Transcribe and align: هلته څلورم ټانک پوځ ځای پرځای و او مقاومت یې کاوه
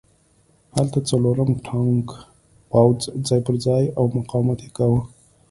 هلته 0.75 0.99
څلورم 1.09 1.51
ټانک 1.67 2.07
پوځ 2.71 2.99
ځای 3.27 3.41
پرځای 3.47 3.83
و 3.91 3.93
او 3.97 4.05
مقاومت 4.17 4.59
یې 4.65 4.69
کاوه 4.77 5.01